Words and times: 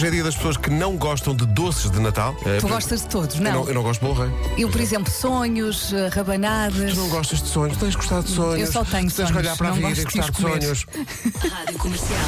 Hoje 0.00 0.06
é 0.06 0.10
dia 0.12 0.24
das 0.24 0.34
pessoas 0.34 0.56
que 0.56 0.70
não 0.70 0.96
gostam 0.96 1.36
de 1.36 1.44
doces 1.44 1.90
de 1.90 2.00
Natal. 2.00 2.34
Eh, 2.46 2.56
Tu 2.58 2.66
gostas 2.66 3.02
de 3.02 3.08
todos, 3.08 3.36
eu 3.36 3.42
não? 3.42 3.52
não, 3.52 3.68
eu 3.68 3.74
não 3.74 3.82
gosto 3.82 4.00
de 4.00 4.12
rei. 4.18 4.30
Eu, 4.56 4.70
por 4.70 4.80
exemplo, 4.80 5.12
sonhos, 5.12 5.92
eh, 5.92 6.08
rabanadas. 6.08 6.94
Tu 6.94 6.98
não 7.00 7.08
gostas 7.10 7.42
de 7.42 7.48
sonhos, 7.50 7.76
tens 7.76 7.90
de 7.90 7.96
gostar 7.98 8.22
de 8.22 8.30
sonhos. 8.30 8.60
Eu 8.66 8.72
só 8.72 8.82
tenho 8.82 9.02
Tens 9.02 9.12
que 9.12 9.22
sonhos, 9.24 9.36
olhar 9.36 9.54
para 9.58 9.68
a 9.68 9.70
não 9.72 9.76
vida 9.76 9.90
e 9.90 9.94
de 9.96 10.04
gostar 10.04 10.22
de 10.22 10.32
comer. 10.32 10.62
sonhos. 10.62 10.86
Rádio 11.52 11.78
Comercial. 11.78 12.18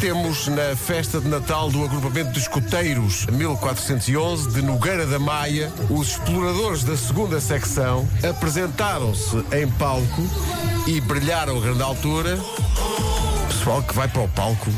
Temos 0.00 0.48
na 0.48 0.74
festa 0.74 1.20
de 1.20 1.28
Natal 1.28 1.70
do 1.70 1.84
agrupamento 1.84 2.32
de 2.32 2.40
escuteiros 2.40 3.26
1411 3.26 4.50
de 4.50 4.60
Nogueira 4.60 5.06
da 5.06 5.20
Maia, 5.20 5.70
os 5.88 6.08
exploradores 6.08 6.82
da 6.82 6.96
segunda 6.96 7.40
secção 7.40 8.08
apresentaram-se 8.28 9.36
em 9.56 9.68
palco 9.78 10.22
e 10.88 11.00
brilharam 11.00 11.58
a 11.58 11.60
grande 11.60 11.82
altura. 11.82 12.36
Pessoal 13.66 13.82
que 13.82 13.94
vai 13.96 14.06
para 14.06 14.22
o 14.22 14.28
palco 14.28 14.70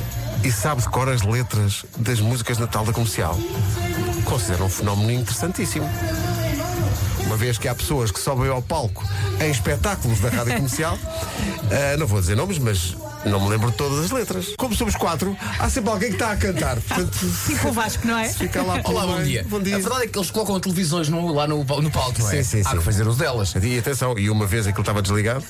e 0.43 0.51
sabe 0.51 0.81
de 0.81 0.89
cor 0.89 1.11
as 1.11 1.21
letras 1.21 1.85
das 1.99 2.21
músicas 2.21 2.57
de 2.57 2.63
Natal 2.63 2.87
da 2.87 2.93
comercial. 2.95 3.39
Considero 4.25 4.65
um 4.65 4.71
fenómeno 4.71 5.11
interessantíssimo. 5.11 5.87
Uma 7.27 7.37
vez 7.37 7.59
que 7.59 7.69
há 7.69 7.75
pessoas 7.75 8.11
que 8.11 8.19
sobem 8.19 8.49
ao 8.49 8.63
palco 8.63 9.07
em 9.45 9.51
espetáculos 9.51 10.21
da 10.21 10.31
rádio 10.31 10.55
comercial, 10.55 10.99
ah, 11.05 11.97
não 12.01 12.07
vou 12.07 12.19
dizer 12.19 12.35
nomes, 12.35 12.59
mas 12.59 12.97
não 13.27 13.39
me 13.43 13.51
lembro 13.51 13.71
de 13.71 13.77
todas 13.77 14.07
as 14.07 14.11
letras. 14.11 14.55
Como 14.57 14.75
somos 14.75 14.97
quatro, 14.97 15.37
há 15.59 15.69
sempre 15.69 15.91
alguém 15.91 16.09
que 16.09 16.15
está 16.15 16.33
a 16.33 16.37
cantar. 16.39 16.81
Portanto, 16.81 17.19
Tipo 17.47 17.69
o 17.69 17.73
Vasco, 17.73 18.07
não 18.09 18.17
é? 18.17 18.31
fica 18.31 18.63
lá 18.63 18.81
Olá, 18.85 19.07
bom 19.07 19.23
dia. 19.23 19.45
Bom 19.51 19.61
dia. 19.61 19.77
A 19.77 19.81
verdade 19.81 20.05
é 20.05 20.07
que 20.07 20.19
eles 20.19 20.31
colocam 20.31 20.59
televisões 20.59 21.11
no- 21.11 21.31
lá 21.35 21.47
no, 21.47 21.63
no 21.63 21.91
palco, 21.91 22.23
não 22.23 22.31
é? 22.31 22.43
Sim, 22.43 22.43
sim, 22.43 22.63
Há 22.65 22.71
sim. 22.71 22.79
que 22.79 22.85
fazer 22.85 23.07
os 23.07 23.19
delas. 23.19 23.55
E 23.63 23.79
atenção, 23.79 24.19
e 24.19 24.31
uma 24.31 24.47
vez 24.47 24.67
aquilo 24.67 24.81
estava 24.81 25.03
desligado, 25.03 25.45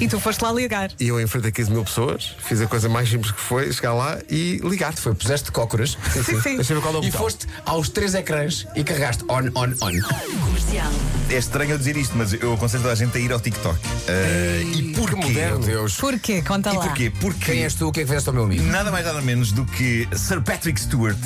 E 0.00 0.08
tu 0.08 0.18
foste 0.20 0.42
lá 0.42 0.52
ligar. 0.52 0.90
e 0.98 1.08
eu 1.08 1.20
enfrentei 1.20 1.52
15 1.52 1.70
mil 1.70 1.84
pessoas, 1.84 2.34
fiz 2.46 2.60
a 2.60 2.66
coisa 2.66 2.88
mais 2.88 3.08
simples 3.08 3.30
que 3.32 3.40
foi 3.40 3.72
chegar 3.72 3.92
lá 3.94 4.18
e 4.30 4.60
ligar. 4.64 4.92
Foi, 4.94 5.14
puseste 5.14 5.50
cócoras 5.52 5.96
Sim, 6.12 6.40
sim. 6.40 6.56
Deixa 6.56 6.72
eu 6.72 6.80
ver 6.80 6.82
qual 6.82 6.94
é 6.94 6.98
o 6.98 7.04
e 7.04 7.06
botão. 7.06 7.20
foste 7.20 7.46
aos 7.64 7.88
três 7.88 8.14
ecrãs 8.14 8.66
e 8.74 8.82
carregaste 8.84 9.24
on, 9.28 9.48
on, 9.54 9.68
on. 9.82 10.44
Comercial. 10.44 10.92
É 11.30 11.36
estranho 11.36 11.72
eu 11.72 11.78
dizer 11.78 11.96
isto, 11.96 12.16
mas 12.16 12.32
eu 12.34 12.52
aconselho 12.54 12.82
toda 12.82 12.92
a 12.92 12.96
gente 12.96 13.16
a 13.16 13.20
ir 13.20 13.32
ao 13.32 13.40
TikTok. 13.40 13.78
Ah, 14.08 14.62
e 14.76 14.92
porquê? 14.94 15.16
Meu 15.32 15.58
Deus. 15.58 15.96
Porquê? 15.96 16.42
Conta 16.42 16.70
E 16.72 16.76
lá. 16.76 16.84
porquê? 16.86 17.10
Porque 17.20 17.52
Quem 17.52 17.62
és 17.62 17.74
tu? 17.74 17.88
O 17.88 17.92
que 17.92 18.00
é 18.00 18.02
que 18.02 18.08
fizeste 18.08 18.28
ao 18.28 18.34
meu 18.34 18.44
amigo? 18.44 18.62
nada 18.64 18.90
mais 18.90 19.04
nada 19.06 19.20
menos 19.22 19.52
do 19.52 19.64
que 19.64 20.06
Sir 20.14 20.40
Patrick 20.42 20.78
Stewart, 20.80 21.16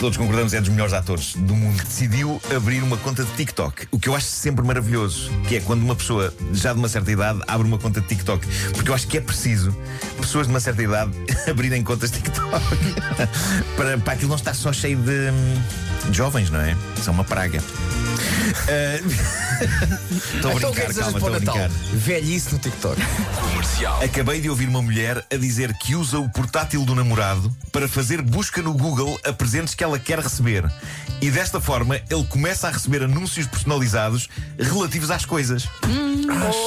todos 0.00 0.16
concordamos 0.16 0.54
é 0.54 0.60
dos 0.60 0.68
melhores 0.70 0.92
atores 0.92 1.34
do 1.34 1.54
mundo, 1.54 1.82
decidiu 1.82 2.40
abrir 2.54 2.82
uma 2.82 2.96
conta 2.98 3.24
de 3.24 3.32
TikTok. 3.32 3.88
O 3.90 3.98
que 3.98 4.08
eu 4.08 4.14
acho 4.14 4.26
sempre 4.26 4.64
maravilhoso, 4.64 5.30
que 5.48 5.56
é 5.56 5.60
quando 5.60 5.82
uma 5.82 5.96
pessoa 5.96 6.32
já 6.52 6.72
de 6.72 6.78
uma 6.78 6.88
certa 6.88 7.10
idade 7.10 7.40
abre 7.48 7.66
uma 7.66 7.78
conta 7.78 7.91
de 8.00 8.06
TikTok. 8.08 8.46
Porque 8.72 8.90
eu 8.90 8.94
acho 8.94 9.06
que 9.06 9.18
é 9.18 9.20
preciso 9.20 9.76
pessoas 10.20 10.46
de 10.46 10.52
uma 10.52 10.60
certa 10.60 10.82
idade 10.82 11.12
abrirem 11.50 11.82
contas 11.82 12.10
de 12.10 12.18
TikTok 12.18 12.62
para, 13.76 13.98
para 13.98 14.12
aquilo 14.12 14.28
não 14.28 14.36
estar 14.36 14.54
só 14.54 14.72
cheio 14.72 14.96
de, 14.98 15.30
hum, 15.30 16.10
de 16.10 16.16
jovens, 16.16 16.50
não 16.50 16.60
é? 16.60 16.76
São 17.02 17.12
uma 17.12 17.24
praga. 17.24 17.62
Ah, 18.68 19.00
Estou 20.34 20.50
a 20.50 20.54
Então 20.54 20.70
o 20.70 20.74
que 20.74 20.80
é 20.80 20.86
brincar, 20.86 20.86
desejas 20.88 21.12
calma, 21.12 21.12
para 21.12 21.18
estou 21.18 21.30
o 21.30 21.34
a 21.34 21.38
Natal? 21.40 21.54
brincar. 21.54 21.70
Velhice 21.96 22.52
no 22.52 22.58
TikTok. 22.58 23.00
Acabei 24.04 24.40
de 24.40 24.50
ouvir 24.50 24.68
uma 24.68 24.82
mulher 24.82 25.24
a 25.32 25.36
dizer 25.36 25.72
que 25.78 25.94
usa 25.94 26.18
o 26.18 26.28
portátil 26.28 26.84
do 26.84 26.94
namorado 26.94 27.54
para 27.70 27.88
fazer 27.88 28.20
busca 28.22 28.60
no 28.60 28.72
Google 28.74 29.18
a 29.24 29.32
presentes 29.32 29.74
que 29.74 29.84
ela 29.84 29.98
quer 29.98 30.18
receber. 30.18 30.64
E 31.20 31.30
desta 31.30 31.60
forma 31.60 31.96
ele 32.10 32.24
começa 32.24 32.66
a 32.66 32.70
receber 32.72 33.02
anúncios 33.04 33.46
personalizados 33.46 34.28
relativos 34.58 35.10
às 35.10 35.24
coisas. 35.24 35.68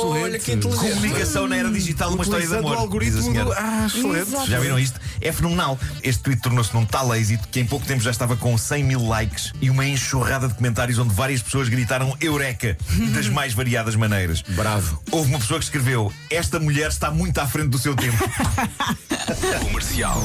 Olha 0.01 0.39
que 0.39 0.53
inteligente. 0.53 0.89
Comunicação 0.93 1.47
na 1.47 1.57
era 1.57 1.69
digital, 1.69 2.13
uma 2.13 2.23
história 2.23 2.45
de 2.45 2.53
Utilizando 2.53 2.67
amor. 2.67 2.77
o 2.77 2.81
algoritmo 2.81 3.17
diz 3.17 3.27
a 3.27 3.31
senhora. 3.31 3.49
do... 3.49 3.53
Ah, 3.57 3.85
excelente. 3.87 4.49
Já 4.49 4.59
viram 4.59 4.79
isto? 4.79 4.99
É 5.19 5.31
fenomenal. 5.31 5.77
Este 6.01 6.23
tweet 6.23 6.41
tornou-se 6.41 6.73
num 6.73 6.85
tal 6.85 7.13
êxito 7.15 7.47
que 7.49 7.59
em 7.59 7.65
pouco 7.65 7.85
tempo 7.85 8.01
já 8.01 8.11
estava 8.11 8.35
com 8.37 8.57
100 8.57 8.83
mil 8.83 9.05
likes 9.05 9.51
e 9.61 9.69
uma 9.69 9.85
enxurrada 9.85 10.47
de 10.47 10.53
comentários 10.53 10.97
onde 10.99 11.13
várias 11.13 11.34
pessoas 11.41 11.69
gritaram 11.69 12.15
Eureka 12.19 12.77
das 13.13 13.27
mais 13.27 13.53
variadas 13.53 13.95
maneiras. 13.95 14.41
Bravo. 14.41 15.01
Houve 15.11 15.29
uma 15.29 15.39
pessoa 15.39 15.59
que 15.59 15.65
escreveu: 15.65 16.11
Esta 16.29 16.59
mulher 16.59 16.89
está 16.89 17.11
muito 17.11 17.37
à 17.39 17.47
frente 17.47 17.69
do 17.69 17.77
seu 17.77 17.95
tempo. 17.95 18.17
Comercial. 19.65 20.21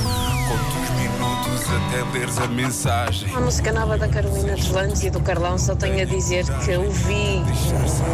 Conta 0.49 0.81
os 0.81 0.91
minutos 1.01 1.61
até 1.71 2.19
leres 2.19 2.39
a 2.39 2.47
mensagem. 2.49 3.35
A 3.35 3.41
música 3.41 3.73
nova 3.73 3.97
da 3.97 4.09
Carolina 4.09 4.55
Deslandes 4.55 5.03
e 5.03 5.11
do 5.11 5.21
Carlão 5.21 5.59
só 5.59 5.75
tenho 5.75 6.03
a 6.03 6.05
dizer 6.05 6.45
que 6.65 6.73
eu 6.73 6.91
vi 6.91 7.43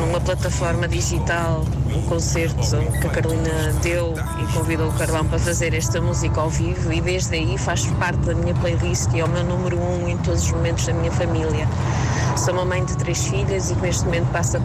numa 0.01 0.21
plataforma 0.21 0.87
digital 0.87 1.65
um 1.95 2.03
concerto 2.03 2.57
que 3.01 3.07
a 3.07 3.11
Carolina 3.11 3.73
deu 3.83 4.15
e 4.43 4.53
convidou 4.53 4.89
o 4.89 4.93
Carlão 4.93 5.27
para 5.27 5.39
fazer 5.39 5.75
esta 5.75 6.01
música 6.01 6.41
ao 6.41 6.51
vivo 6.51 6.93
e 6.93 7.01
desde 7.01 7.37
aí 7.37 7.57
faz 7.59 7.87
parte 7.99 8.21
da 8.21 8.35
minha 8.35 8.55
playlist 8.55 9.13
e 9.15 9.21
é 9.21 9.25
o 9.25 9.29
meu 9.29 9.45
número 9.45 9.79
um 9.79 10.09
em 10.09 10.17
todos 10.19 10.43
os 10.43 10.53
momentos 10.53 10.87
da 10.87 10.93
minha 10.93 11.13
família. 11.13 11.69
Sou 12.37 12.55
uma 12.55 12.65
mãe 12.65 12.85
de 12.85 12.97
três 12.97 13.27
filhas 13.27 13.71
e 13.71 13.75
que 13.75 13.83
neste 13.83 14.05
momento 14.05 14.31
passa 14.31 14.61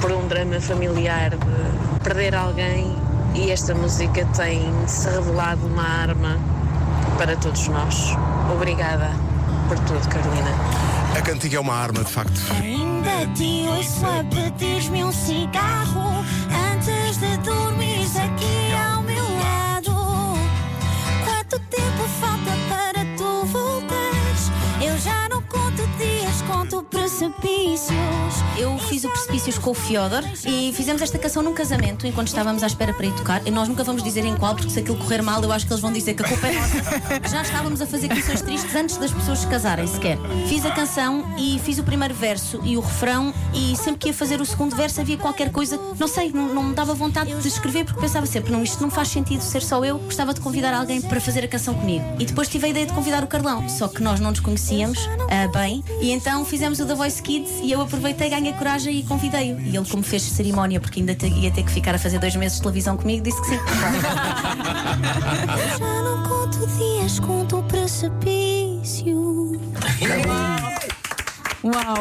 por 0.00 0.10
um 0.10 0.26
drama 0.26 0.60
familiar 0.60 1.30
de 1.30 2.00
perder 2.00 2.34
alguém 2.34 2.96
e 3.34 3.50
esta 3.50 3.74
música 3.74 4.26
tem 4.36 4.72
se 4.86 5.08
revelado 5.08 5.66
uma 5.66 5.82
arma 5.82 6.38
para 7.16 7.36
todos 7.36 7.68
nós. 7.68 8.16
Obrigada 8.52 9.10
por 9.68 9.78
tudo, 9.80 10.08
Carolina. 10.08 10.50
A 11.16 11.20
cantiga 11.22 11.58
é 11.58 11.60
uma 11.60 11.74
arma, 11.74 12.02
de 12.02 12.10
facto. 12.10 12.40
Ainda 12.60 13.26
te 13.34 13.66
ouço 13.68 14.04
a 14.06 14.24
pedir-me 14.24 15.04
um 15.04 15.12
cigarro 15.12 16.24
antes 16.74 17.18
de 17.18 17.36
dormir 17.38 18.06
aqui 18.16 18.74
ao 18.74 19.02
meu 19.02 19.24
lado. 19.38 19.94
Quanto 21.24 21.58
tempo 21.68 22.08
falta 22.20 22.50
para 22.68 23.04
tu 23.16 23.46
voltares? 23.46 24.50
Eu 24.80 24.98
já 24.98 25.28
não 25.28 25.42
conto 25.42 25.86
dias, 25.98 26.42
conto 26.46 26.81
precipícios. 26.92 27.90
Eu 28.58 28.78
fiz 28.78 29.02
o 29.04 29.08
Precipícios 29.08 29.58
com 29.58 29.70
o 29.70 29.74
Fiodor 29.74 30.22
e 30.46 30.72
fizemos 30.74 31.00
esta 31.00 31.18
canção 31.18 31.42
num 31.42 31.54
casamento 31.54 32.06
enquanto 32.06 32.28
estávamos 32.28 32.62
à 32.62 32.66
espera 32.66 32.92
para 32.92 33.06
ir 33.06 33.14
tocar. 33.14 33.44
E 33.46 33.50
nós 33.50 33.66
nunca 33.66 33.82
vamos 33.82 34.02
dizer 34.02 34.24
em 34.24 34.36
qual, 34.36 34.54
porque 34.54 34.70
se 34.70 34.78
aquilo 34.78 34.98
correr 34.98 35.22
mal, 35.22 35.42
eu 35.42 35.50
acho 35.50 35.66
que 35.66 35.72
eles 35.72 35.80
vão 35.80 35.90
dizer 35.90 36.14
que 36.14 36.22
a 36.22 36.28
culpa 36.28 36.46
é 36.46 36.52
nossa. 36.52 37.28
Já 37.30 37.42
estávamos 37.42 37.80
a 37.80 37.86
fazer 37.86 38.08
canções 38.08 38.42
tristes 38.42 38.74
antes 38.76 38.98
das 38.98 39.10
pessoas 39.10 39.38
se 39.38 39.46
casarem 39.46 39.86
sequer. 39.86 40.18
Fiz 40.46 40.66
a 40.66 40.70
canção 40.70 41.24
e 41.38 41.58
fiz 41.60 41.78
o 41.78 41.82
primeiro 41.82 42.14
verso 42.14 42.60
e 42.62 42.76
o 42.76 42.80
refrão, 42.80 43.32
e 43.54 43.74
sempre 43.76 43.96
que 43.96 44.08
ia 44.08 44.14
fazer 44.14 44.40
o 44.40 44.44
segundo 44.44 44.76
verso 44.76 45.00
havia 45.00 45.16
qualquer 45.16 45.50
coisa, 45.50 45.80
não 45.98 46.06
sei, 46.06 46.30
não, 46.30 46.54
não 46.54 46.62
me 46.62 46.74
dava 46.74 46.92
vontade 46.94 47.34
de 47.34 47.48
escrever, 47.48 47.84
porque 47.86 48.00
pensava 48.00 48.26
sempre, 48.26 48.52
não, 48.52 48.62
isto 48.62 48.82
não 48.82 48.90
faz 48.90 49.08
sentido 49.08 49.40
ser 49.40 49.62
só 49.62 49.82
eu. 49.82 49.98
Gostava 49.98 50.34
de 50.34 50.40
convidar 50.40 50.74
alguém 50.74 51.00
para 51.00 51.20
fazer 51.20 51.42
a 51.44 51.48
canção 51.48 51.74
comigo. 51.74 52.04
E 52.18 52.26
depois 52.26 52.48
tive 52.48 52.66
a 52.66 52.68
ideia 52.68 52.86
de 52.86 52.92
convidar 52.92 53.24
o 53.24 53.26
Carlão, 53.26 53.66
só 53.68 53.88
que 53.88 54.02
nós 54.02 54.20
não 54.20 54.30
nos 54.30 54.40
conhecíamos 54.40 54.98
ah, 55.30 55.48
bem, 55.48 55.82
e 56.00 56.10
então 56.10 56.44
fizemos 56.44 56.81
o 56.82 56.86
The 56.86 56.94
Voice 56.94 57.22
Kids 57.22 57.50
e 57.62 57.70
eu 57.72 57.80
aproveitei, 57.80 58.28
ganhei 58.28 58.52
coragem 58.54 58.98
e 58.98 59.02
convidei-o. 59.04 59.58
E 59.60 59.76
ele, 59.76 59.88
como 59.88 60.02
fez 60.02 60.22
cerimónia, 60.22 60.80
porque 60.80 61.00
ainda 61.00 61.14
te- 61.14 61.28
ia 61.28 61.50
ter 61.50 61.62
que 61.62 61.70
ficar 61.70 61.94
a 61.94 61.98
fazer 61.98 62.18
dois 62.18 62.34
meses 62.36 62.56
de 62.56 62.62
televisão 62.62 62.96
comigo, 62.96 63.22
disse 63.22 63.40
que 63.42 63.48
sim. 63.48 63.58
Já 65.78 66.02
não 66.02 66.22
conto 66.24 66.66
dias, 66.76 67.20
conto 67.20 67.62
precipício. 67.64 69.52
Uau! 71.64 71.94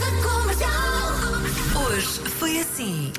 Da 0.00 0.10
Comercial. 0.22 1.88
Hoje 1.88 2.20
foi 2.38 2.60
assim. 2.60 3.12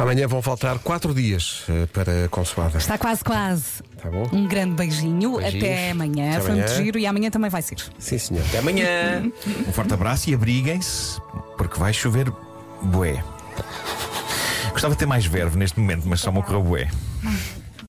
Amanhã 0.00 0.26
vão 0.26 0.40
faltar 0.40 0.78
quatro 0.78 1.12
dias 1.14 1.64
eh, 1.68 1.86
para 1.92 2.24
a 2.24 2.28
consoada. 2.28 2.78
Está 2.78 2.96
quase, 2.96 3.22
quase. 3.22 3.64
Tá 4.02 4.08
bom? 4.10 4.26
Um 4.32 4.46
grande 4.48 4.74
beijinho. 4.74 5.36
Beijinhos. 5.36 5.62
Até 5.64 5.90
amanhã. 5.90 6.30
Até 6.30 6.40
Foi 6.40 6.50
muito 6.52 6.64
amanhã. 6.70 6.82
giro 6.84 6.98
e 6.98 7.06
amanhã 7.06 7.30
também 7.30 7.50
vai 7.50 7.60
ser. 7.60 7.76
Sim, 7.98 8.18
senhor. 8.18 8.44
Até 8.48 8.58
amanhã. 8.58 9.30
Um 9.68 9.72
forte 9.72 9.92
abraço 9.92 10.30
e 10.30 10.34
abriguem-se, 10.34 11.20
porque 11.58 11.78
vai 11.78 11.92
chover 11.92 12.32
bué. 12.82 13.22
Gostava 14.72 14.94
de 14.94 14.98
ter 14.98 15.06
mais 15.06 15.26
verve 15.26 15.58
neste 15.58 15.78
momento, 15.78 16.08
mas 16.08 16.20
só 16.20 16.32
me 16.32 16.38
ocorreu 16.38 16.62
bué. 16.62 16.88